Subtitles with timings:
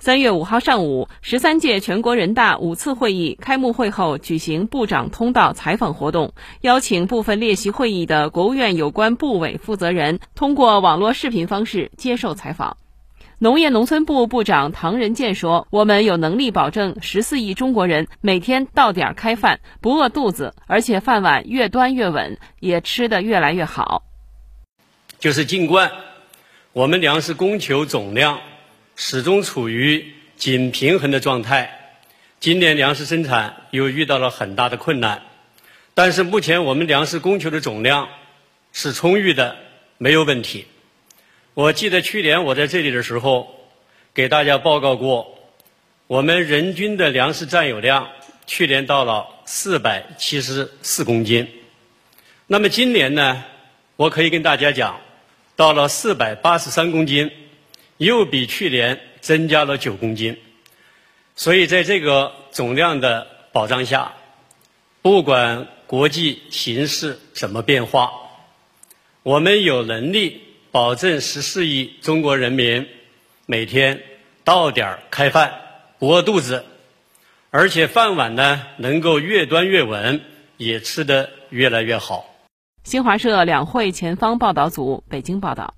[0.00, 12.78] 三月五号上午，十三届全国人大五次会议开幕会后举行部长通道采访活动，邀请部分列席会议的国务院有关部委负责人通过网络视频方式接受采访。
[13.38, 24.04] 农业农村部部长唐仁健说：“我们有能力保证十四亿中国人每天到点开饭，不饿肚子，而且饭碗越端越稳，也吃得越来越好。
[25.18, 25.90] 就是尽管
[26.72, 28.38] 我们粮食供求总量。”
[29.02, 31.96] 始终处于紧平衡的状态。
[32.38, 35.22] 今年粮食生产又遇到了很大的困难，
[35.94, 38.10] 但是目前我们粮食供求的总量
[38.74, 39.56] 是充裕的，
[39.96, 40.66] 没有问题。
[41.54, 43.70] 我记得去年我在这里的时候，
[44.12, 45.38] 给大家报告过，
[46.06, 48.06] 我们人均的粮食占有量
[48.46, 51.48] 去年到了四百七十四公斤。
[52.46, 53.42] 那么今年呢，
[53.96, 55.00] 我可以跟大家讲，
[55.56, 57.30] 到了四百八十三公斤。
[58.00, 60.38] 又比去年增加了九公斤，
[61.36, 64.14] 所以在这个总量的保障下，
[65.02, 68.10] 不管国际形势怎么变化，
[69.22, 72.88] 我们有能力保证十四亿中国人民
[73.44, 74.02] 每天
[74.44, 75.60] 到点儿开饭，
[75.98, 76.64] 不饿肚子，
[77.50, 80.22] 而且饭碗呢能够越端越稳，
[80.56, 82.34] 也吃得越来越好。
[82.82, 85.74] 新华社两会前方报道组北京报道。